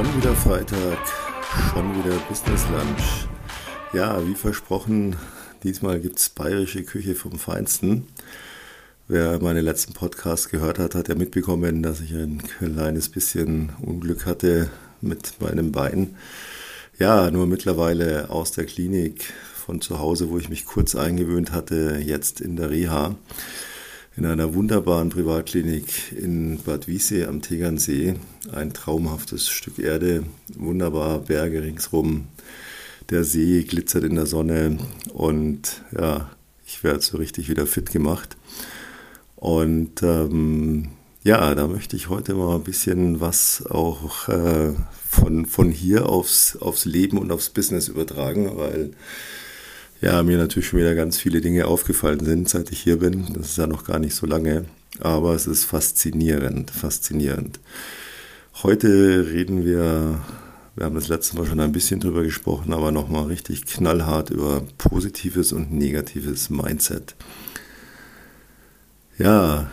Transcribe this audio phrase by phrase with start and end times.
[0.00, 0.98] Schon wieder Freitag,
[1.74, 3.28] schon wieder Business Lunch.
[3.92, 5.14] Ja, wie versprochen,
[5.62, 8.06] diesmal gibt es bayerische Küche vom Feinsten.
[9.08, 14.24] Wer meine letzten Podcasts gehört hat, hat ja mitbekommen, dass ich ein kleines bisschen Unglück
[14.24, 14.70] hatte
[15.02, 16.16] mit meinem Bein.
[16.98, 22.00] Ja, nur mittlerweile aus der Klinik von zu Hause, wo ich mich kurz eingewöhnt hatte,
[22.02, 23.16] jetzt in der Reha
[24.20, 28.16] in einer wunderbaren Privatklinik in Bad Wiessee am Tegernsee.
[28.52, 30.24] Ein traumhaftes Stück Erde,
[30.58, 32.26] wunderbar Berge ringsrum.
[33.08, 34.76] Der See glitzert in der Sonne
[35.14, 36.30] und ja,
[36.66, 38.36] ich werde so richtig wieder fit gemacht.
[39.36, 40.90] Und ähm,
[41.24, 44.74] ja, da möchte ich heute mal ein bisschen was auch äh,
[45.08, 48.90] von, von hier aufs, aufs Leben und aufs Business übertragen, weil
[50.00, 53.32] ja, mir natürlich schon wieder ganz viele Dinge aufgefallen sind, seit ich hier bin.
[53.34, 54.64] Das ist ja noch gar nicht so lange,
[55.00, 57.60] aber es ist faszinierend, faszinierend.
[58.62, 60.20] Heute reden wir,
[60.76, 64.62] wir haben das letzte Mal schon ein bisschen drüber gesprochen, aber nochmal richtig knallhart über
[64.78, 67.14] positives und negatives Mindset.
[69.18, 69.70] Ja,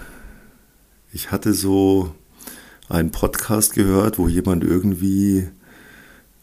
[1.13, 2.13] ich hatte so
[2.89, 5.47] einen Podcast gehört, wo jemand irgendwie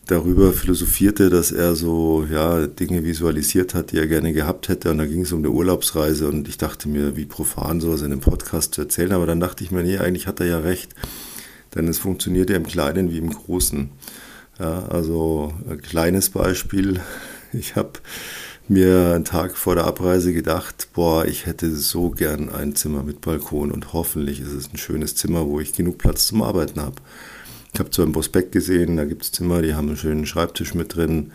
[0.06, 4.90] darüber philosophierte, dass er so ja, Dinge visualisiert hat, die er gerne gehabt hätte.
[4.90, 8.12] Und da ging es um eine Urlaubsreise und ich dachte mir, wie profan sowas in
[8.12, 9.12] einem Podcast zu erzählen.
[9.12, 10.94] Aber dann dachte ich mir, nee, eigentlich hat er ja recht.
[11.74, 13.90] Denn es funktioniert ja im Kleinen wie im Großen.
[14.58, 17.00] Ja, also ein kleines Beispiel.
[17.56, 17.92] Ich habe
[18.66, 23.20] mir einen Tag vor der Abreise gedacht, boah, ich hätte so gern ein Zimmer mit
[23.20, 26.96] Balkon und hoffentlich ist es ein schönes Zimmer, wo ich genug Platz zum Arbeiten habe.
[27.74, 30.74] Ich habe zwar im Prospekt gesehen, da gibt es Zimmer, die haben einen schönen Schreibtisch
[30.74, 31.32] mit drin.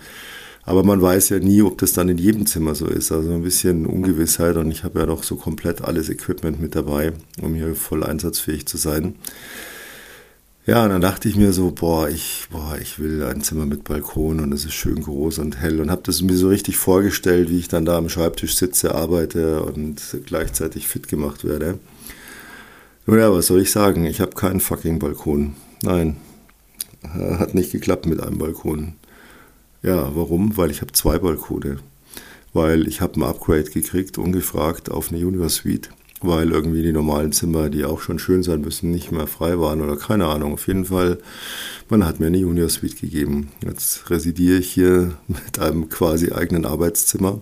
[0.63, 3.11] Aber man weiß ja nie, ob das dann in jedem Zimmer so ist.
[3.11, 7.11] Also ein bisschen Ungewissheit und ich habe ja doch so komplett alles Equipment mit dabei,
[7.41, 9.15] um hier voll einsatzfähig zu sein.
[10.65, 13.83] Ja, und dann dachte ich mir so, boah, ich, boah, ich will ein Zimmer mit
[13.83, 17.49] Balkon und es ist schön groß und hell und habe das mir so richtig vorgestellt,
[17.49, 21.79] wie ich dann da am Schreibtisch sitze, arbeite und gleichzeitig fit gemacht werde.
[23.07, 24.05] Nun ja, was soll ich sagen?
[24.05, 25.55] Ich habe keinen fucking Balkon.
[25.83, 26.17] Nein,
[27.13, 28.93] hat nicht geklappt mit einem Balkon.
[29.81, 30.57] Ja, warum?
[30.57, 31.77] Weil ich habe zwei Balkone.
[32.53, 35.89] Weil ich habe ein Upgrade gekriegt, ungefragt, auf eine Junior Suite.
[36.21, 39.81] Weil irgendwie die normalen Zimmer, die auch schon schön sein müssen, nicht mehr frei waren
[39.81, 40.53] oder keine Ahnung.
[40.53, 41.19] Auf jeden Fall,
[41.87, 43.51] man hat mir eine Junior Suite gegeben.
[43.63, 47.41] Jetzt residiere ich hier mit einem quasi eigenen Arbeitszimmer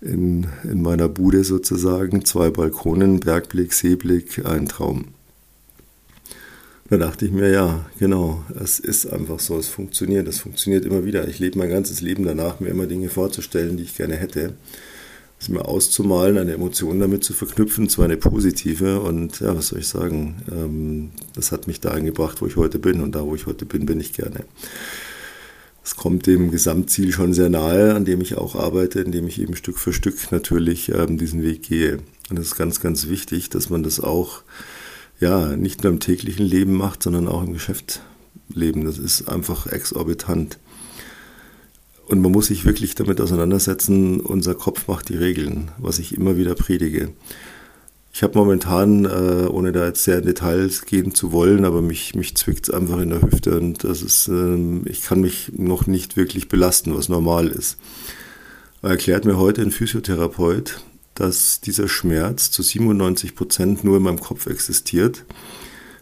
[0.00, 2.24] in, in meiner Bude sozusagen.
[2.24, 5.15] Zwei Balkonen, Bergblick, Seeblick, ein Traum.
[6.88, 11.04] Da dachte ich mir, ja, genau, es ist einfach so, es funktioniert, es funktioniert immer
[11.04, 11.26] wieder.
[11.26, 14.54] Ich lebe mein ganzes Leben danach, mir immer Dinge vorzustellen, die ich gerne hätte.
[15.40, 19.80] Es mir auszumalen, eine Emotion damit zu verknüpfen, zwar eine positive und ja, was soll
[19.80, 23.34] ich sagen, ähm, das hat mich dahin gebracht, wo ich heute bin und da, wo
[23.34, 24.44] ich heute bin, bin ich gerne.
[25.84, 29.56] Es kommt dem Gesamtziel schon sehr nahe, an dem ich auch arbeite, indem ich eben
[29.56, 31.98] Stück für Stück natürlich ähm, diesen Weg gehe.
[32.30, 34.42] Und es ist ganz, ganz wichtig, dass man das auch
[35.20, 38.84] ja, nicht nur im täglichen Leben macht, sondern auch im Geschäftsleben.
[38.84, 40.58] Das ist einfach exorbitant.
[42.06, 46.36] Und man muss sich wirklich damit auseinandersetzen, unser Kopf macht die Regeln, was ich immer
[46.36, 47.10] wieder predige.
[48.12, 52.14] Ich habe momentan, äh, ohne da jetzt sehr in Details gehen zu wollen, aber mich,
[52.14, 55.86] mich zwickt es einfach in der Hüfte und das ist, ähm, ich kann mich noch
[55.86, 57.76] nicht wirklich belasten, was normal ist.
[58.80, 60.80] Erklärt mir heute ein Physiotherapeut,
[61.16, 65.24] dass dieser Schmerz zu 97 Prozent nur in meinem Kopf existiert,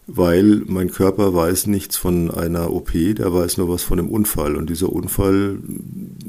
[0.06, 4.56] weil mein Körper weiß nichts von einer OP, der weiß nur was von einem Unfall.
[4.56, 5.58] Und dieser Unfall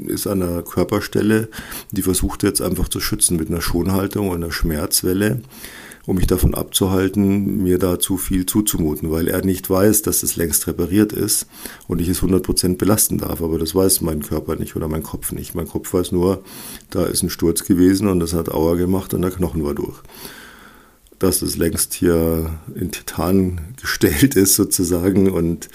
[0.07, 1.49] ist an einer Körperstelle,
[1.91, 5.41] die versucht jetzt einfach zu schützen mit einer Schonhaltung und einer Schmerzwelle
[6.05, 10.35] um mich davon abzuhalten, mir da zu viel zuzumuten, weil er nicht weiß, dass es
[10.35, 11.47] längst repariert ist
[11.87, 13.41] und ich es 100% belasten darf.
[13.41, 15.55] Aber das weiß mein Körper nicht oder mein Kopf nicht.
[15.55, 16.43] Mein Kopf weiß nur,
[16.91, 19.97] da ist ein Sturz gewesen und das hat Auer gemacht und der Knochen war durch.
[21.17, 25.69] Dass es längst hier in Titan gestellt ist sozusagen und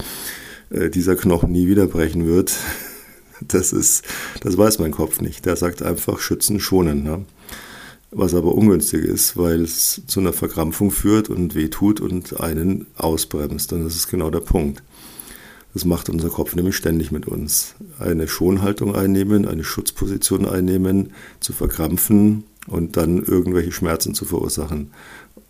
[0.70, 2.54] äh, dieser Knochen nie wieder brechen wird,
[3.40, 4.04] das ist,
[4.42, 5.44] das weiß mein Kopf nicht.
[5.44, 7.02] Der sagt einfach schützen, schonen.
[7.02, 7.24] Ne?
[8.10, 13.72] Was aber ungünstig ist, weil es zu einer Verkrampfung führt und wehtut und einen ausbremst.
[13.72, 14.82] Und das ist genau der Punkt.
[15.72, 17.76] Das macht unser Kopf nämlich ständig mit uns.
[18.00, 24.90] Eine Schonhaltung einnehmen, eine Schutzposition einnehmen, zu verkrampfen und dann irgendwelche Schmerzen zu verursachen.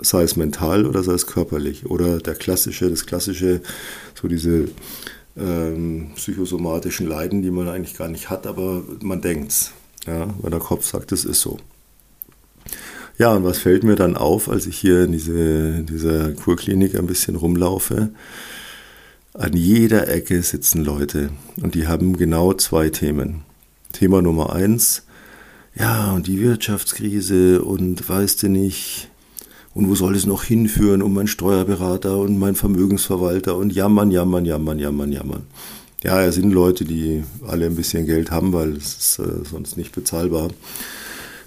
[0.03, 1.87] Sei es mental oder sei es körperlich.
[1.87, 3.63] Oder der klassische, das klassische,
[4.21, 4.69] so diese
[5.39, 9.73] ähm, psychosomatischen Leiden, die man eigentlich gar nicht hat, aber man denkt's.
[10.07, 11.59] Ja, weil der Kopf sagt, es ist so.
[13.21, 15.35] Ja, und was fällt mir dann auf, als ich hier in, diese,
[15.81, 18.09] in dieser Kurklinik ein bisschen rumlaufe?
[19.35, 21.29] An jeder Ecke sitzen Leute
[21.61, 23.43] und die haben genau zwei Themen.
[23.93, 25.03] Thema Nummer eins,
[25.75, 29.11] ja, und die Wirtschaftskrise und weißt du nicht,
[29.75, 34.47] und wo soll es noch hinführen und mein Steuerberater und mein Vermögensverwalter und jammern, jammern,
[34.47, 35.43] jammern, jammern, jammern.
[36.03, 39.77] Ja, es sind Leute, die alle ein bisschen Geld haben, weil es ist äh, sonst
[39.77, 40.49] nicht bezahlbar,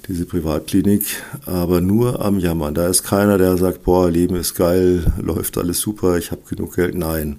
[0.07, 2.73] diese Privatklinik, aber nur am Jammern.
[2.73, 6.75] Da ist keiner, der sagt, boah, Leben ist geil, läuft alles super, ich habe genug
[6.75, 6.95] Geld.
[6.95, 7.37] Nein.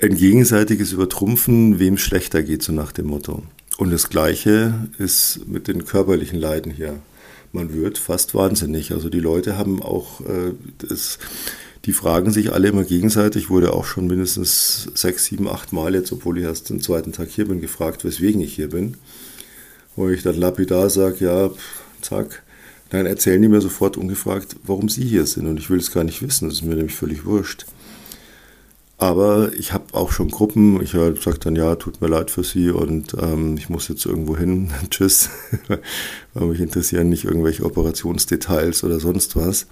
[0.00, 3.42] Ein gegenseitiges Übertrumpfen, wem schlechter geht, so nach dem Motto.
[3.76, 6.98] Und das Gleiche ist mit den körperlichen Leiden hier.
[7.52, 8.92] Man wird fast wahnsinnig.
[8.92, 11.18] Also die Leute haben auch äh, das,
[11.84, 16.12] die fragen sich alle immer gegenseitig, wurde auch schon mindestens sechs, sieben, acht Mal jetzt,
[16.12, 18.96] obwohl ich erst den zweiten Tag hier bin, gefragt, weswegen ich hier bin.
[19.96, 21.50] Wo ich dann lapidar sage, ja,
[22.00, 22.42] zack,
[22.90, 25.46] dann erzählen die mir sofort ungefragt, warum sie hier sind.
[25.46, 27.66] Und ich will es gar nicht wissen, das ist mir nämlich völlig wurscht.
[28.96, 32.70] Aber ich habe auch schon Gruppen, ich sage dann, ja, tut mir leid für Sie
[32.70, 35.30] und ähm, ich muss jetzt irgendwo hin, tschüss,
[36.34, 39.66] weil mich interessieren nicht irgendwelche Operationsdetails oder sonst was.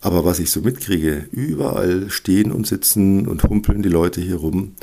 [0.00, 4.74] Aber was ich so mitkriege, überall stehen und sitzen und humpeln die Leute hier rum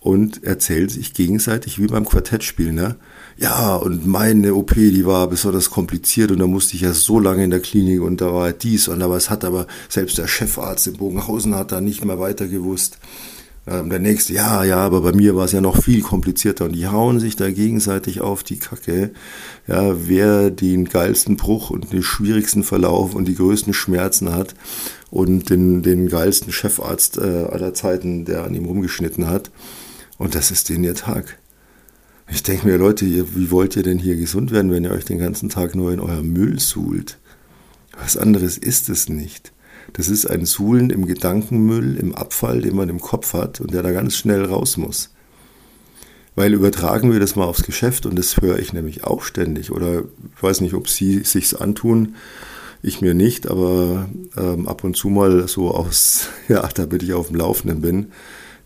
[0.00, 2.96] und erzählen sich gegenseitig wie beim Quartettspiel, ne?
[3.38, 7.44] Ja, und meine OP, die war besonders kompliziert und da musste ich ja so lange
[7.44, 10.86] in der Klinik und da war dies und aber es hat aber selbst der Chefarzt
[10.86, 12.98] in Bogenhausen hat da nicht mehr weiter gewusst.
[13.66, 16.72] Ähm, der nächste, ja, ja, aber bei mir war es ja noch viel komplizierter und
[16.72, 19.10] die hauen sich da gegenseitig auf die Kacke,
[19.66, 24.54] ja, wer den geilsten Bruch und den schwierigsten Verlauf und die größten Schmerzen hat
[25.10, 29.50] und den, den geilsten Chefarzt äh, aller Zeiten, der an ihm rumgeschnitten hat.
[30.16, 31.36] Und das ist den ihr Tag.
[32.28, 35.18] Ich denke mir, Leute, wie wollt ihr denn hier gesund werden, wenn ihr euch den
[35.18, 37.18] ganzen Tag nur in euer Müll suhlt?
[37.98, 39.52] Was anderes ist es nicht.
[39.92, 43.82] Das ist ein Suhlen im Gedankenmüll, im Abfall, den man im Kopf hat und der
[43.82, 45.10] da ganz schnell raus muss.
[46.34, 49.70] Weil übertragen wir das mal aufs Geschäft und das höre ich nämlich auch ständig.
[49.70, 52.16] Oder ich weiß nicht, ob Sie sich's antun,
[52.82, 57.28] ich mir nicht, aber ähm, ab und zu mal so aus, ja, damit ich auf
[57.28, 58.12] dem Laufenden bin,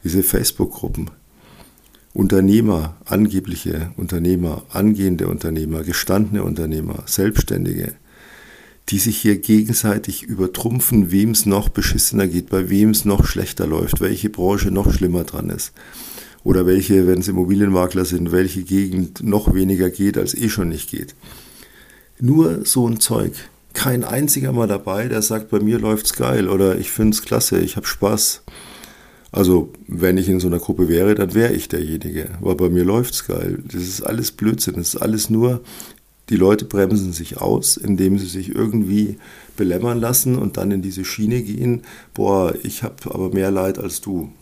[0.03, 1.11] diese Facebook-Gruppen.
[2.12, 7.95] Unternehmer, angebliche Unternehmer, angehende Unternehmer, gestandene Unternehmer, Selbstständige,
[8.89, 13.67] die sich hier gegenseitig übertrumpfen, wem es noch beschissener geht, bei wem es noch schlechter
[13.67, 15.73] läuft, welche Branche noch schlimmer dran ist.
[16.43, 20.91] Oder welche, wenn es Immobilienmakler sind, welche Gegend noch weniger geht, als eh schon nicht
[20.91, 21.15] geht.
[22.19, 23.35] Nur so ein Zeug.
[23.73, 27.77] Kein einziger mal dabei, der sagt, bei mir läuft's geil oder ich find's klasse, ich
[27.77, 28.43] hab Spaß.
[29.32, 32.31] Also, wenn ich in so einer Gruppe wäre, dann wäre ich derjenige.
[32.41, 33.62] Aber bei mir läuft's geil.
[33.65, 34.75] Das ist alles Blödsinn.
[34.75, 35.61] Das ist alles nur,
[36.31, 39.19] die Leute bremsen sich aus, indem sie sich irgendwie
[39.56, 41.82] belämmern lassen und dann in diese Schiene gehen.
[42.15, 44.32] Boah, ich habe aber mehr Leid als du.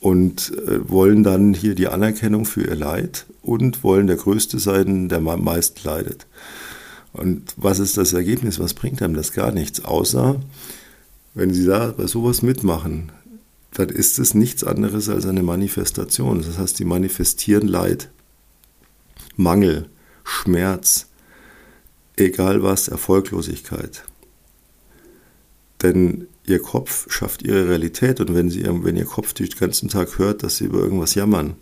[0.00, 5.08] Und äh, wollen dann hier die Anerkennung für ihr Leid und wollen der Größte sein,
[5.08, 6.26] der am meisten leidet.
[7.12, 8.58] Und was ist das Ergebnis?
[8.58, 9.32] Was bringt einem das?
[9.32, 10.40] Gar nichts, außer
[11.34, 13.12] wenn Sie da bei sowas mitmachen,
[13.72, 16.42] dann ist es nichts anderes als eine Manifestation.
[16.42, 18.10] Das heißt, Sie manifestieren Leid,
[19.36, 19.88] Mangel,
[20.22, 21.08] Schmerz,
[22.16, 24.04] egal was, Erfolglosigkeit.
[25.82, 30.18] Denn Ihr Kopf schafft Ihre Realität und wenn, Sie, wenn Ihr Kopf den ganzen Tag
[30.18, 31.56] hört, dass Sie über irgendwas jammern,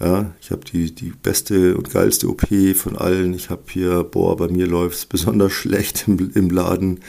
[0.00, 3.34] ja, ich habe die, die beste und geilste OP von allen.
[3.34, 7.00] Ich habe hier, boah, bei mir läuft es besonders schlecht im, im Laden.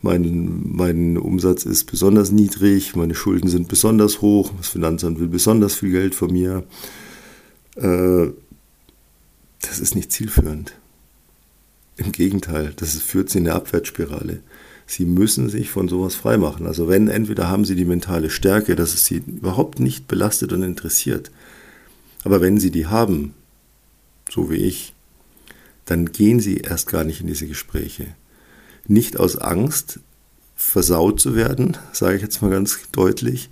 [0.00, 5.74] Mein, mein Umsatz ist besonders niedrig, meine Schulden sind besonders hoch, das Finanzamt will besonders
[5.74, 6.62] viel Geld von mir.
[7.76, 8.28] Äh,
[9.62, 10.74] das ist nicht zielführend.
[11.96, 14.40] Im Gegenteil, das führt sie in eine Abwärtsspirale.
[14.86, 16.66] Sie müssen sich von sowas freimachen.
[16.66, 20.62] Also wenn entweder haben sie die mentale Stärke, dass es sie überhaupt nicht belastet und
[20.62, 21.32] interessiert,
[22.26, 23.34] aber wenn Sie die haben,
[24.28, 24.94] so wie ich,
[25.84, 28.16] dann gehen Sie erst gar nicht in diese Gespräche.
[28.88, 30.00] Nicht aus Angst,
[30.56, 33.48] versaut zu werden, sage ich jetzt mal ganz deutlich,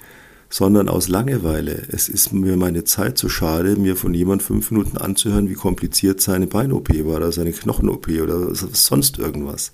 [0.50, 1.86] sondern aus Langeweile.
[1.92, 6.20] Es ist mir meine Zeit zu schade, mir von jemand fünf Minuten anzuhören, wie kompliziert
[6.20, 9.70] seine Bein-OP war oder seine Knochen-OP oder sonst irgendwas.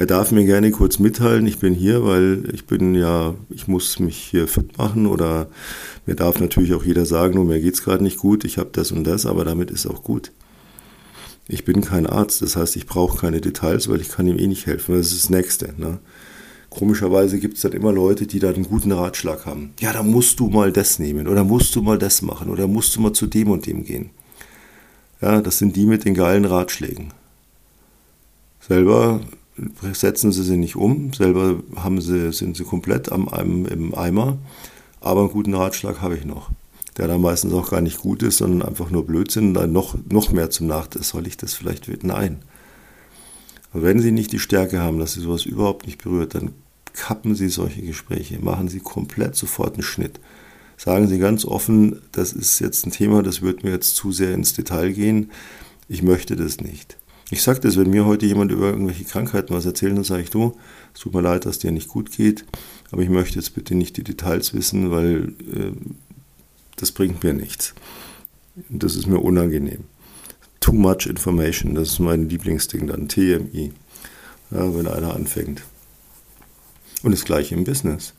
[0.00, 3.98] Er darf mir gerne kurz mitteilen, ich bin hier, weil ich bin ja, ich muss
[3.98, 5.48] mich hier fit machen oder
[6.06, 8.92] mir darf natürlich auch jeder sagen, nur mir geht's gerade nicht gut, ich habe das
[8.92, 10.32] und das, aber damit ist auch gut.
[11.48, 14.46] Ich bin kein Arzt, das heißt, ich brauche keine Details, weil ich kann ihm eh
[14.46, 14.96] nicht helfen.
[14.96, 15.74] Das ist das Nächste.
[15.76, 15.98] Ne?
[16.70, 19.74] Komischerweise gibt es dann immer Leute, die da einen guten Ratschlag haben.
[19.80, 22.96] Ja, da musst du mal das nehmen oder musst du mal das machen oder musst
[22.96, 24.08] du mal zu dem und dem gehen.
[25.20, 27.12] Ja, das sind die mit den geilen Ratschlägen.
[28.66, 29.20] Selber
[29.92, 34.38] setzen sie sie nicht um, selber haben sie, sind sie komplett am, am, im Eimer,
[35.00, 36.50] aber einen guten Ratschlag habe ich noch,
[36.96, 40.32] der dann meistens auch gar nicht gut ist, sondern einfach nur Blödsinn, dann noch, noch
[40.32, 42.38] mehr zum Nachteil, soll ich das vielleicht, nein.
[43.72, 46.52] Aber wenn sie nicht die Stärke haben, dass sie sowas überhaupt nicht berührt, dann
[46.92, 50.20] kappen sie solche Gespräche, machen sie komplett sofort einen Schnitt.
[50.76, 54.34] Sagen sie ganz offen, das ist jetzt ein Thema, das wird mir jetzt zu sehr
[54.34, 55.30] ins Detail gehen,
[55.88, 56.96] ich möchte das nicht.
[57.32, 60.30] Ich sage das, wenn mir heute jemand über irgendwelche Krankheiten was erzählt, dann sage ich,
[60.30, 60.56] du,
[60.92, 62.44] es tut mir leid, dass dir nicht gut geht,
[62.90, 65.72] aber ich möchte jetzt bitte nicht die Details wissen, weil äh,
[66.76, 67.74] das bringt mir nichts.
[68.68, 69.84] Das ist mir unangenehm.
[70.58, 73.72] Too much information, das ist mein Lieblingsding dann, TMI,
[74.50, 75.62] ja, wenn einer anfängt.
[77.04, 78.12] Und das gleiche im Business.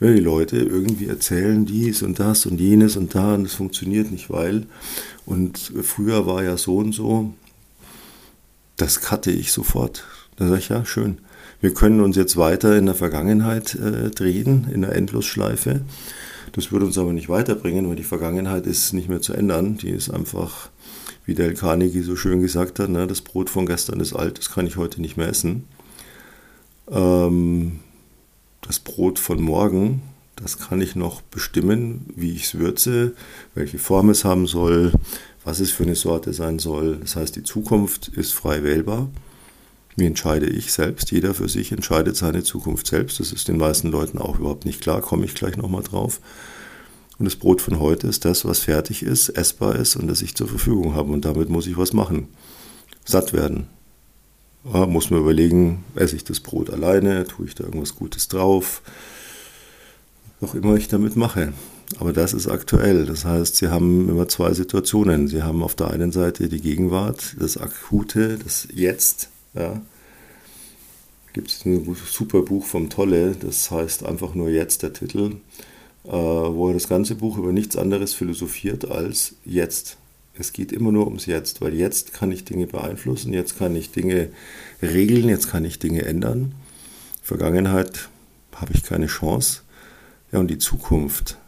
[0.00, 4.10] Wenn die Leute irgendwie erzählen dies und das und jenes und da und es funktioniert
[4.10, 4.66] nicht, weil
[5.26, 7.34] und früher war ja so und so,
[8.76, 10.04] das cutte ich sofort.
[10.36, 11.18] Da sage ich, ja, schön.
[11.60, 15.80] Wir können uns jetzt weiter in der Vergangenheit äh, drehen, in der Endlosschleife.
[16.52, 19.78] Das würde uns aber nicht weiterbringen, weil die Vergangenheit ist nicht mehr zu ändern.
[19.78, 20.68] Die ist einfach,
[21.24, 24.50] wie Del Carnegie so schön gesagt hat, ne, das Brot von gestern ist alt, das
[24.50, 25.64] kann ich heute nicht mehr essen.
[26.90, 27.80] Ähm,
[28.62, 30.02] das Brot von morgen,
[30.36, 33.14] das kann ich noch bestimmen, wie ich es würze,
[33.54, 34.92] welche Form es haben soll,
[35.46, 36.96] was es für eine Sorte sein soll.
[36.96, 39.08] Das heißt, die Zukunft ist frei wählbar.
[39.94, 41.12] Wie entscheide ich selbst?
[41.12, 43.20] Jeder für sich entscheidet seine Zukunft selbst.
[43.20, 46.20] Das ist den meisten Leuten auch überhaupt nicht klar, komme ich gleich nochmal drauf.
[47.20, 50.34] Und das Brot von heute ist das, was fertig ist, essbar ist und das ich
[50.34, 51.12] zur Verfügung habe.
[51.12, 52.26] Und damit muss ich was machen.
[53.04, 53.68] Satt werden.
[54.64, 58.82] Ja, muss man überlegen, esse ich das Brot alleine, tue ich da irgendwas Gutes drauf,
[60.40, 61.52] was immer ich damit mache.
[61.98, 63.06] Aber das ist aktuell.
[63.06, 65.28] Das heißt, Sie haben immer zwei Situationen.
[65.28, 69.28] Sie haben auf der einen Seite die Gegenwart, das Akute, das Jetzt.
[69.54, 69.80] Ja.
[71.32, 75.36] Gibt es ein super Buch vom Tolle, das heißt einfach nur Jetzt der Titel,
[76.04, 79.98] äh, wo er das ganze Buch über nichts anderes philosophiert als Jetzt.
[80.38, 83.90] Es geht immer nur ums Jetzt, weil jetzt kann ich Dinge beeinflussen, jetzt kann ich
[83.90, 84.30] Dinge
[84.82, 86.54] regeln, jetzt kann ich Dinge ändern.
[87.22, 88.08] Vergangenheit
[88.54, 89.62] habe ich keine Chance.
[90.32, 91.38] Ja, und die Zukunft,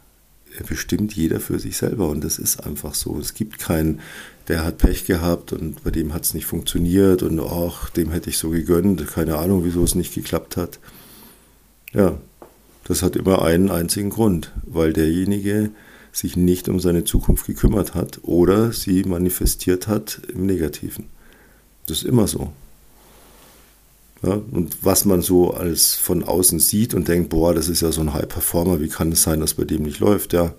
[0.63, 3.17] bestimmt jeder für sich selber und das ist einfach so.
[3.19, 3.99] Es gibt keinen,
[4.47, 8.29] der hat Pech gehabt und bei dem hat es nicht funktioniert und auch dem hätte
[8.29, 10.79] ich so gegönnt, keine Ahnung, wieso es nicht geklappt hat.
[11.93, 12.19] Ja,
[12.85, 15.71] das hat immer einen einzigen Grund, weil derjenige
[16.11, 21.05] sich nicht um seine Zukunft gekümmert hat oder sie manifestiert hat im Negativen.
[21.85, 22.51] Das ist immer so.
[24.21, 27.91] Ja, und was man so als von außen sieht und denkt, boah, das ist ja
[27.91, 30.33] so ein High Performer, wie kann es sein, dass bei dem nicht läuft?
[30.33, 30.53] Ja,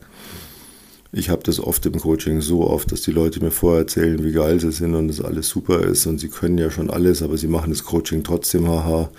[1.12, 4.32] ich habe das oft im Coaching so oft, dass die Leute mir vorher erzählen, wie
[4.32, 7.36] geil sie sind und dass alles super ist und sie können ja schon alles, aber
[7.36, 9.10] sie machen das Coaching trotzdem, haha,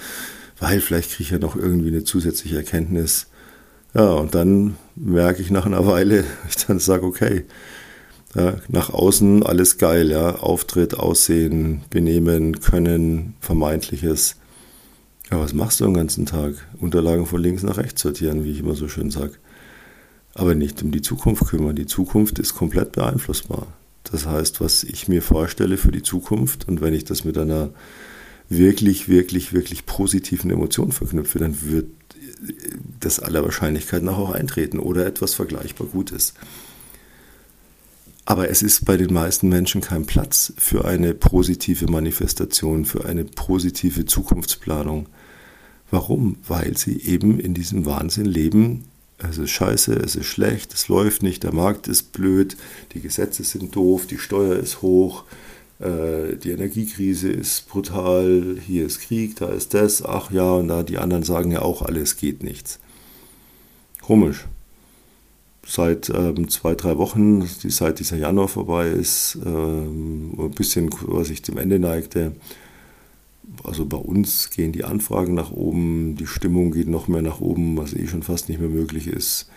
[0.59, 3.27] weil vielleicht kriege ich ja noch irgendwie eine zusätzliche Erkenntnis.
[3.93, 7.45] Ja, und dann merke ich nach einer Weile, ich dann sage, okay,
[8.35, 10.35] ja, nach außen alles geil, ja.
[10.35, 14.37] Auftritt, Aussehen, Benehmen, Können, Vermeintliches.
[15.29, 16.55] Ja, was machst du den ganzen Tag?
[16.79, 19.33] Unterlagen von links nach rechts sortieren, wie ich immer so schön sage.
[20.33, 21.75] Aber nicht um die Zukunft kümmern.
[21.75, 23.67] Die Zukunft ist komplett beeinflussbar.
[24.03, 27.69] Das heißt, was ich mir vorstelle für die Zukunft und wenn ich das mit einer
[28.49, 31.87] wirklich, wirklich, wirklich positiven Emotion verknüpfe, dann wird
[32.99, 36.33] das aller Wahrscheinlichkeit nach auch eintreten oder etwas vergleichbar Gutes.
[38.25, 43.25] Aber es ist bei den meisten Menschen kein Platz für eine positive Manifestation, für eine
[43.25, 45.07] positive Zukunftsplanung.
[45.89, 46.37] Warum?
[46.47, 48.85] Weil sie eben in diesem Wahnsinn leben.
[49.17, 52.57] Es ist scheiße, es ist schlecht, es läuft nicht, der Markt ist blöd,
[52.93, 55.25] die Gesetze sind doof, die Steuer ist hoch,
[55.79, 60.81] äh, die Energiekrise ist brutal, hier ist Krieg, da ist das, ach ja, und da
[60.81, 62.79] die anderen sagen ja auch, alles geht nichts.
[64.01, 64.47] Komisch
[65.65, 71.29] seit ähm, zwei, drei Wochen, die, seit dieser Januar vorbei ist, ähm, ein bisschen, was
[71.29, 72.33] ich zum Ende neigte.
[73.63, 77.77] Also bei uns gehen die Anfragen nach oben, die Stimmung geht noch mehr nach oben,
[77.77, 79.49] was eh schon fast nicht mehr möglich ist.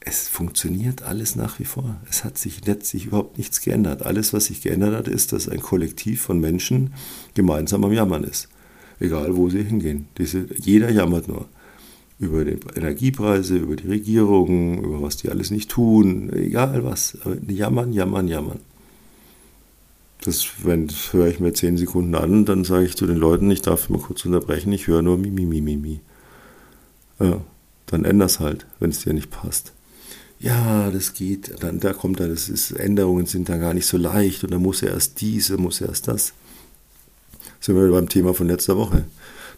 [0.00, 1.96] Es funktioniert alles nach wie vor.
[2.08, 4.04] Es hat sich letztlich überhaupt nichts geändert.
[4.04, 6.92] Alles, was sich geändert hat, ist, dass ein Kollektiv von Menschen
[7.32, 8.48] gemeinsam am Jammern ist.
[9.00, 10.08] Egal, wo sie hingehen.
[10.18, 11.48] Diese, jeder jammert nur
[12.24, 17.18] über die Energiepreise, über die Regierung, über was die alles nicht tun, egal was.
[17.46, 18.60] Jammern, jammern, jammern.
[20.22, 23.50] Das, wenn, das höre ich mir zehn Sekunden an, dann sage ich zu den Leuten,
[23.50, 26.00] ich darf mal kurz unterbrechen, ich höre nur mi, mi, mi, mi, mi.
[27.20, 27.42] Ja,
[27.86, 29.72] dann änder's halt, wenn es dir nicht passt.
[30.40, 33.96] Ja, das geht, dann da kommt da, das ist, Änderungen sind dann gar nicht so
[33.96, 35.20] leicht und dann muss er erst
[35.58, 36.32] muss er erst das.
[37.60, 39.04] Sind wir beim Thema von letzter Woche.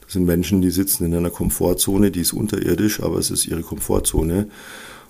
[0.07, 3.63] Das sind Menschen, die sitzen in einer Komfortzone, die ist unterirdisch, aber es ist ihre
[3.63, 4.49] Komfortzone.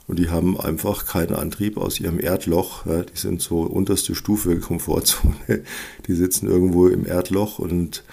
[0.09, 2.87] Und die haben einfach keinen Antrieb aus ihrem Erdloch.
[2.87, 5.63] Ja, die sind so unterste Stufe Komfortzone.
[6.07, 8.05] Die sitzen irgendwo im Erdloch und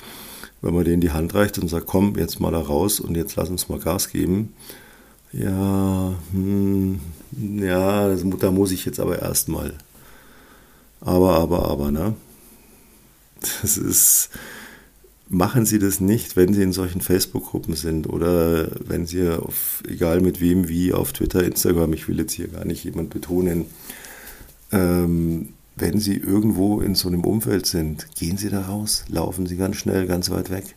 [0.61, 3.35] wenn man denen die Hand reicht und sagt, komm, jetzt mal da raus und jetzt
[3.35, 4.53] lass uns mal Gas geben.
[5.33, 6.99] Ja, hm,
[7.31, 9.73] ja, da muss ich jetzt aber erstmal.
[11.01, 12.15] Aber, aber, aber, ne?
[13.61, 14.29] Das ist,
[15.33, 20.21] machen Sie das nicht, wenn Sie in solchen Facebook-Gruppen sind oder wenn Sie auf, egal
[20.21, 23.65] mit wem, wie, auf Twitter, Instagram, ich will jetzt hier gar nicht jemand betonen,
[24.71, 29.57] ähm, wenn Sie irgendwo in so einem Umfeld sind, gehen Sie da raus, laufen Sie
[29.57, 30.75] ganz schnell, ganz weit weg.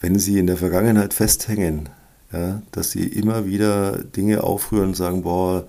[0.00, 1.90] Wenn Sie in der Vergangenheit festhängen,
[2.32, 5.66] ja, dass Sie immer wieder Dinge aufrühren und sagen, boah,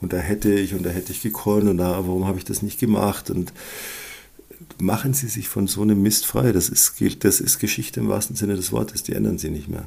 [0.00, 2.62] und da hätte ich und da hätte ich gekonnt und da, warum habe ich das
[2.62, 3.52] nicht gemacht und
[4.80, 6.52] machen Sie sich von so einem Mist frei.
[6.52, 9.84] Das ist, das ist Geschichte im wahrsten Sinne des Wortes, die ändern Sie nicht mehr.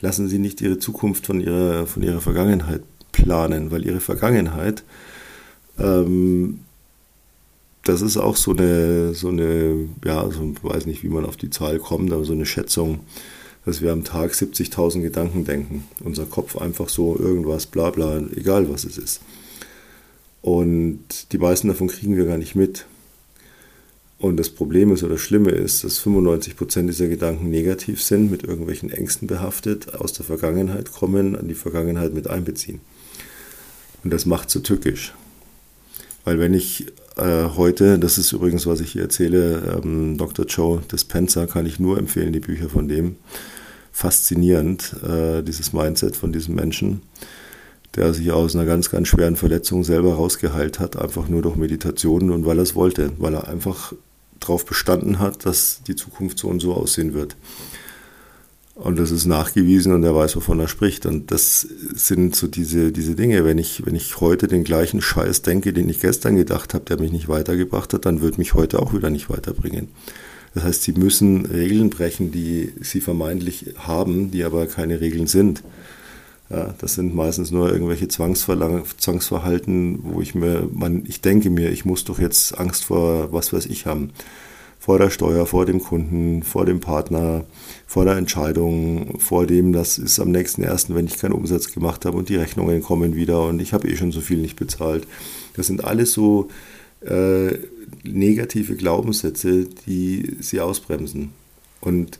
[0.00, 4.84] Lassen Sie nicht Ihre Zukunft von Ihrer, von ihrer Vergangenheit planen, weil Ihre Vergangenheit
[5.78, 6.60] ähm,
[7.88, 11.36] das ist auch so eine, so eine, ja, so, ich weiß nicht, wie man auf
[11.36, 13.00] die Zahl kommt, aber so eine Schätzung,
[13.64, 15.84] dass wir am Tag 70.000 Gedanken denken.
[16.04, 19.20] Unser Kopf einfach so irgendwas, bla bla, egal was es ist.
[20.42, 22.86] Und die meisten davon kriegen wir gar nicht mit.
[24.18, 28.42] Und das Problem ist oder das Schlimme ist, dass 95% dieser Gedanken negativ sind, mit
[28.42, 32.80] irgendwelchen Ängsten behaftet, aus der Vergangenheit kommen, an die Vergangenheit mit einbeziehen.
[34.02, 35.14] Und das macht so tückisch.
[36.24, 40.46] Weil wenn ich äh, heute, das ist übrigens, was ich hier erzähle, ähm, Dr.
[40.46, 43.16] Joe Dispenza, kann ich nur empfehlen, die Bücher von dem.
[43.92, 47.02] Faszinierend, äh, dieses Mindset von diesem Menschen,
[47.94, 52.30] der sich aus einer ganz, ganz schweren Verletzung selber rausgeheilt hat, einfach nur durch Meditationen
[52.30, 53.92] und weil er es wollte, weil er einfach
[54.40, 57.36] darauf bestanden hat, dass die Zukunft so und so aussehen wird.
[58.78, 61.04] Und das ist nachgewiesen und er weiß, wovon er spricht.
[61.04, 63.44] Und das sind so diese, diese Dinge.
[63.44, 67.00] Wenn ich, wenn ich heute den gleichen Scheiß denke, den ich gestern gedacht habe, der
[67.00, 69.88] mich nicht weitergebracht hat, dann wird mich heute auch wieder nicht weiterbringen.
[70.54, 75.64] Das heißt, sie müssen Regeln brechen, die sie vermeintlich haben, die aber keine Regeln sind.
[76.50, 81.84] Ja, das sind meistens nur irgendwelche Zwangsverhalten, wo ich mir, man, ich denke mir, ich
[81.84, 84.12] muss doch jetzt Angst vor was weiß ich haben
[84.88, 87.44] vor der Steuer, vor dem Kunden, vor dem Partner,
[87.86, 92.06] vor der Entscheidung, vor dem, das ist am nächsten ersten, wenn ich keinen Umsatz gemacht
[92.06, 95.06] habe und die Rechnungen kommen wieder und ich habe eh schon so viel nicht bezahlt.
[95.56, 96.48] Das sind alles so
[97.04, 97.58] äh,
[98.02, 101.32] negative Glaubenssätze, die sie ausbremsen.
[101.82, 102.18] Und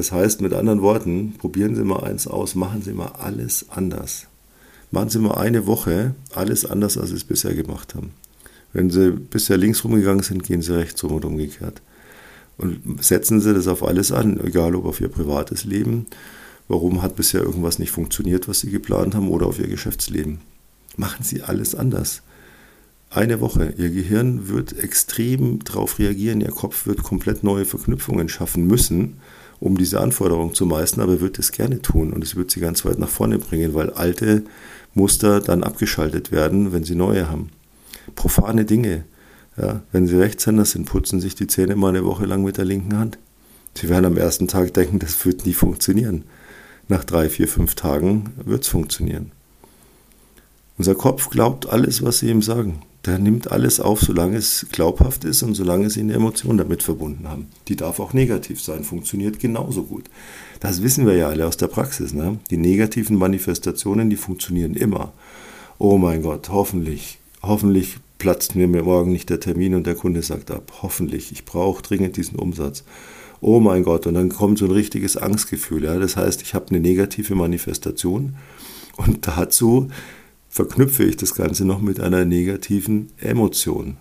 [0.00, 4.28] das heißt mit anderen Worten, probieren Sie mal eins aus, machen Sie mal alles anders.
[4.90, 8.12] Machen Sie mal eine Woche alles anders, als Sie es bisher gemacht haben.
[8.72, 11.82] Wenn Sie bisher links rumgegangen sind, gehen Sie rechts rum und umgekehrt.
[12.56, 16.06] Und setzen Sie das auf alles an, egal ob auf Ihr privates Leben,
[16.66, 20.40] warum hat bisher irgendwas nicht funktioniert, was Sie geplant haben, oder auf Ihr Geschäftsleben.
[20.96, 22.22] Machen Sie alles anders.
[23.10, 23.74] Eine Woche.
[23.76, 29.18] Ihr Gehirn wird extrem darauf reagieren, Ihr Kopf wird komplett neue Verknüpfungen schaffen müssen,
[29.60, 32.60] um diese Anforderung zu meistern, aber er wird es gerne tun und es wird Sie
[32.60, 34.42] ganz weit nach vorne bringen, weil alte
[34.94, 37.50] Muster dann abgeschaltet werden, wenn Sie neue haben.
[38.14, 39.04] Profane Dinge.
[39.60, 42.64] Ja, wenn Sie Rechtshänder sind, putzen sich die Zähne mal eine Woche lang mit der
[42.64, 43.18] linken Hand.
[43.74, 46.24] Sie werden am ersten Tag denken, das wird nie funktionieren.
[46.88, 49.32] Nach drei, vier, fünf Tagen wird es funktionieren.
[50.78, 52.82] Unser Kopf glaubt alles, was Sie ihm sagen.
[53.06, 57.28] Der nimmt alles auf, solange es glaubhaft ist und solange Sie eine Emotion damit verbunden
[57.28, 57.46] haben.
[57.68, 60.04] Die darf auch negativ sein, funktioniert genauso gut.
[60.60, 62.12] Das wissen wir ja alle aus der Praxis.
[62.12, 62.38] Ne?
[62.50, 65.12] Die negativen Manifestationen, die funktionieren immer.
[65.78, 70.50] Oh mein Gott, hoffentlich, hoffentlich platzt mir morgen nicht der Termin und der Kunde sagt
[70.50, 70.70] ab.
[70.82, 72.84] Hoffentlich, ich brauche dringend diesen Umsatz.
[73.40, 75.84] Oh mein Gott, und dann kommt so ein richtiges Angstgefühl.
[75.84, 75.98] Ja?
[75.98, 78.36] Das heißt, ich habe eine negative Manifestation
[78.98, 79.88] und dazu
[80.50, 83.96] verknüpfe ich das Ganze noch mit einer negativen Emotion.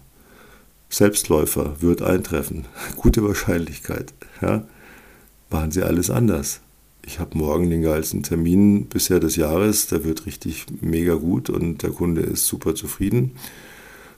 [0.89, 2.65] Selbstläufer wird eintreffen.
[2.97, 4.13] Gute Wahrscheinlichkeit.
[4.41, 4.67] Ja?
[5.49, 6.61] Machen Sie alles anders.
[7.05, 9.87] Ich habe morgen den geilsten Termin bisher des Jahres.
[9.87, 13.31] Der wird richtig mega gut und der Kunde ist super zufrieden.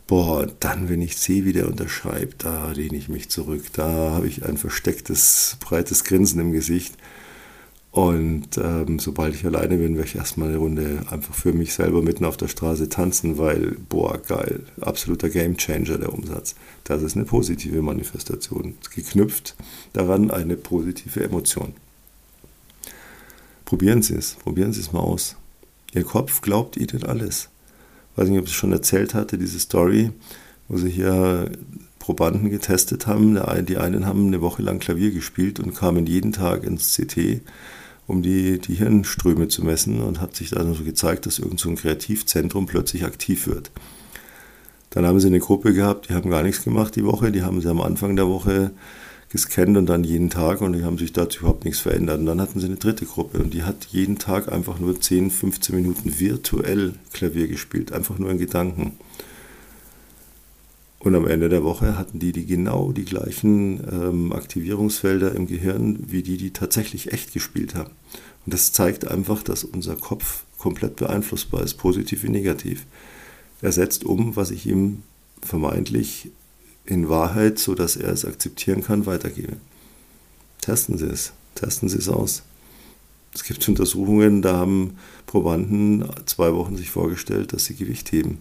[0.07, 3.63] Boah, dann, wenn ich sehe, wie der unterschreibt, da lehne ich mich zurück.
[3.73, 6.95] Da habe ich ein verstecktes, breites Grinsen im Gesicht.
[7.91, 12.01] Und ähm, sobald ich alleine bin, werde ich erstmal eine Runde einfach für mich selber
[12.01, 16.55] mitten auf der Straße tanzen, weil, boah, geil, absoluter Gamechanger der Umsatz.
[16.85, 18.75] Das ist eine positive Manifestation.
[18.95, 19.55] Geknüpft
[19.91, 21.73] daran eine positive Emotion.
[23.65, 25.35] Probieren Sie es, probieren Sie es mal aus.
[25.93, 27.49] Ihr Kopf glaubt Ihnen alles
[28.15, 30.11] weiß nicht, ob ich es schon erzählt hatte, diese Story,
[30.67, 31.51] wo sie hier
[31.99, 33.39] Probanden getestet haben.
[33.65, 37.41] Die einen haben eine Woche lang Klavier gespielt und kamen jeden Tag ins CT,
[38.11, 41.69] um die, die Hirnströme zu messen und hat sich dann so gezeigt, dass irgend so
[41.69, 43.71] ein Kreativzentrum plötzlich aktiv wird.
[44.91, 47.61] Dann haben sie eine Gruppe gehabt, die haben gar nichts gemacht die Woche, die haben
[47.61, 48.71] sie am Anfang der Woche
[49.29, 52.19] gescannt und dann jeden Tag und die haben sich dazu überhaupt nichts verändert.
[52.19, 55.31] Und dann hatten sie eine dritte Gruppe und die hat jeden Tag einfach nur 10,
[55.31, 58.97] 15 Minuten virtuell Klavier gespielt, einfach nur in Gedanken.
[61.03, 65.97] Und am Ende der Woche hatten die, die genau die gleichen ähm, Aktivierungsfelder im Gehirn
[66.07, 67.89] wie die, die tatsächlich echt gespielt haben.
[68.45, 72.85] Und das zeigt einfach, dass unser Kopf komplett beeinflussbar ist, positiv wie negativ.
[73.63, 75.01] Er setzt um, was ich ihm
[75.41, 76.29] vermeintlich
[76.85, 79.57] in Wahrheit, so dass er es akzeptieren kann, weitergebe.
[80.61, 82.43] Testen Sie es, testen Sie es aus.
[83.33, 88.39] Es gibt Untersuchungen, da haben Probanden zwei Wochen sich vorgestellt, dass sie Gewicht heben.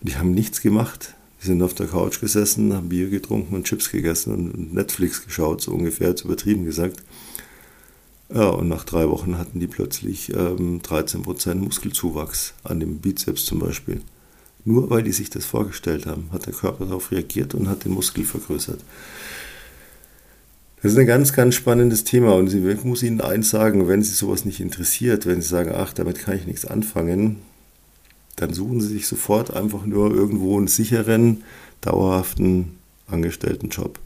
[0.00, 1.14] Die haben nichts gemacht.
[1.44, 5.60] Die sind auf der Couch gesessen, haben Bier getrunken und Chips gegessen und Netflix geschaut,
[5.60, 7.02] so ungefähr, jetzt übertrieben gesagt.
[8.32, 13.58] Ja, und nach drei Wochen hatten die plötzlich ähm, 13% Muskelzuwachs an dem Bizeps zum
[13.58, 14.00] Beispiel.
[14.64, 17.92] Nur weil die sich das vorgestellt haben, hat der Körper darauf reagiert und hat den
[17.92, 18.80] Muskel vergrößert.
[20.82, 24.14] Das ist ein ganz, ganz spannendes Thema und ich muss Ihnen eins sagen, wenn Sie
[24.14, 27.36] sowas nicht interessiert, wenn Sie sagen, ach, damit kann ich nichts anfangen,
[28.36, 31.44] dann suchen Sie sich sofort einfach nur irgendwo einen sicheren,
[31.80, 33.98] dauerhaften Angestelltenjob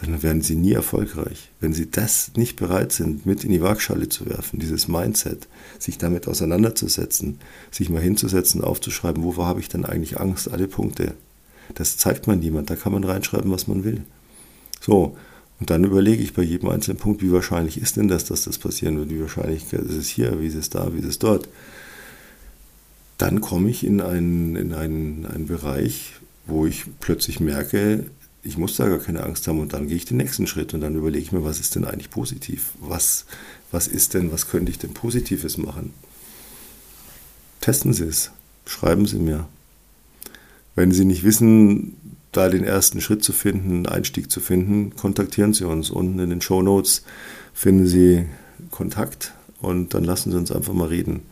[0.00, 1.50] dann werden sie nie erfolgreich.
[1.60, 5.98] Wenn sie das nicht bereit sind, mit in die Waagschale zu werfen, dieses Mindset, sich
[5.98, 11.14] damit auseinanderzusetzen, sich mal hinzusetzen, aufzuschreiben, wovor habe ich denn eigentlich Angst, alle Punkte.
[11.74, 14.02] Das zeigt man niemand, da kann man reinschreiben, was man will.
[14.80, 15.16] So,
[15.58, 18.58] und dann überlege ich bei jedem einzelnen Punkt, wie wahrscheinlich ist denn das, dass das
[18.58, 21.48] passieren wird, wie wahrscheinlich ist es hier, wie ist es da, wie ist es dort.
[23.18, 26.14] Dann komme ich in einen, in einen, einen Bereich,
[26.46, 28.06] wo ich plötzlich merke,
[28.44, 30.80] ich muss da gar keine Angst haben und dann gehe ich den nächsten Schritt und
[30.80, 32.70] dann überlege ich mir, was ist denn eigentlich positiv?
[32.80, 33.26] Was,
[33.72, 35.92] was ist denn, was könnte ich denn Positives machen?
[37.60, 38.30] Testen Sie es,
[38.64, 39.48] schreiben Sie mir.
[40.76, 41.96] Wenn Sie nicht wissen,
[42.30, 45.90] da den ersten Schritt zu finden, einen Einstieg zu finden, kontaktieren Sie uns.
[45.90, 47.02] Unten in den Show Notes
[47.52, 48.26] finden Sie
[48.70, 51.22] Kontakt und dann lassen Sie uns einfach mal reden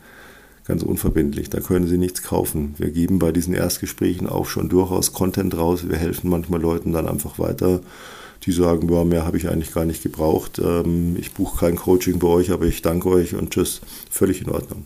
[0.67, 1.49] ganz unverbindlich.
[1.49, 2.75] Da können Sie nichts kaufen.
[2.77, 5.87] Wir geben bei diesen Erstgesprächen auch schon durchaus Content raus.
[5.87, 7.79] Wir helfen manchmal Leuten dann einfach weiter,
[8.43, 10.59] die sagen, ja, mehr habe ich eigentlich gar nicht gebraucht.
[10.59, 13.81] Ähm, ich buche kein Coaching bei euch, aber ich danke euch und tschüss.
[14.11, 14.85] Völlig in Ordnung.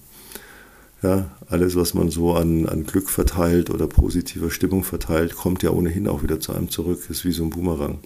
[1.02, 5.72] Ja, alles, was man so an, an Glück verteilt oder positiver Stimmung verteilt, kommt ja
[5.72, 7.10] ohnehin auch wieder zu einem zurück.
[7.10, 7.98] Ist wie so ein Boomerang.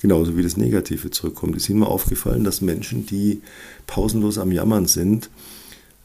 [0.00, 1.56] Genauso wie das Negative zurückkommt.
[1.56, 3.40] Ist mir aufgefallen, dass Menschen, die
[3.86, 5.30] pausenlos am Jammern sind,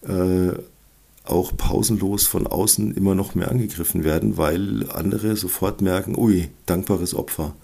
[0.03, 0.53] äh,
[1.29, 7.15] auch pausenlos von außen immer noch mehr angegriffen werden, weil andere sofort merken, ui, dankbares
[7.15, 7.55] Opfer.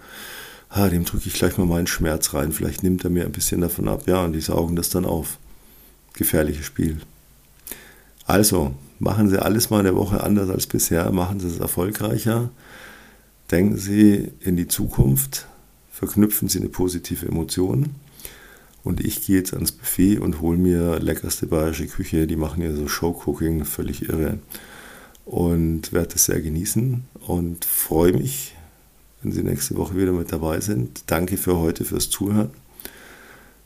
[0.69, 3.62] Ah, dem drücke ich gleich mal meinen Schmerz rein, vielleicht nimmt er mir ein bisschen
[3.62, 4.04] davon ab.
[4.08, 5.38] Ja, und die saugen das dann auf.
[6.13, 6.97] Gefährliches Spiel.
[8.25, 12.49] Also, machen Sie alles mal in der Woche anders als bisher, machen Sie es erfolgreicher.
[13.51, 15.47] Denken Sie in die Zukunft,
[15.91, 17.95] verknüpfen Sie eine positive Emotion
[18.86, 22.28] und ich gehe jetzt ans Buffet und hole mir leckerste bayerische Küche.
[22.28, 24.38] Die machen ja so Showcooking, völlig irre.
[25.26, 28.56] Und werde es sehr genießen und freue mich,
[29.21, 31.02] wenn Sie nächste Woche wieder mit dabei sind.
[31.08, 32.52] Danke für heute, fürs Zuhören.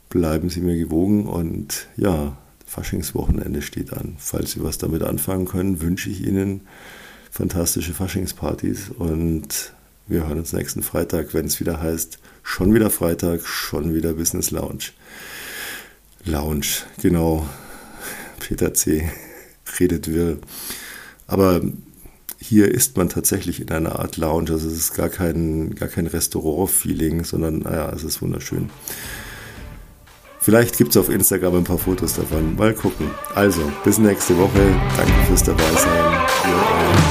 [0.08, 4.16] Bleiben Sie mir gewogen und ja, Faschingswochenende steht an.
[4.18, 6.62] Falls Sie was damit anfangen können, wünsche ich Ihnen
[7.30, 9.74] fantastische Faschingspartys und
[10.06, 14.50] wir hören uns nächsten Freitag, wenn es wieder heißt, schon wieder Freitag, schon wieder Business
[14.50, 14.90] Lounge.
[16.24, 16.66] Lounge,
[17.00, 17.46] genau.
[18.38, 19.10] Peter C.
[19.78, 20.38] redet wirr.
[21.26, 21.60] Aber
[22.38, 24.50] hier ist man tatsächlich in einer Art Lounge.
[24.50, 28.70] Also es ist gar kein, gar kein Restaurant-Feeling, sondern naja, es ist wunderschön.
[30.40, 32.56] Vielleicht gibt es auf Instagram ein paar Fotos davon.
[32.56, 33.10] Mal gucken.
[33.34, 34.74] Also, bis nächste Woche.
[34.96, 37.09] Danke fürs Dabeisein.